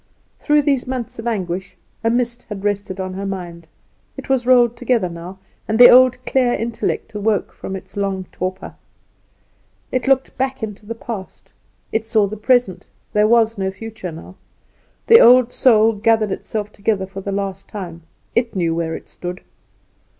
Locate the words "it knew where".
18.33-18.95